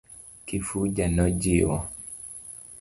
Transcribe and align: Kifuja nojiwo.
Kifuja 0.45 1.05
nojiwo. 1.15 1.77